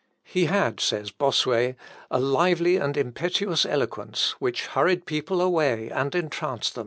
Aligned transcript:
"He 0.23 0.45
had," 0.45 0.79
says 0.79 1.11
Bossuet, 1.11 1.75
"a 2.09 2.19
lively 2.19 2.77
and 2.77 2.97
impetuous 2.97 3.67
eloquence, 3.67 4.31
which 4.39 4.65
hurried 4.65 5.05
people 5.05 5.41
away 5.41 5.89
and 5.89 6.15
entranced 6.15 6.73
them." 6.73 6.79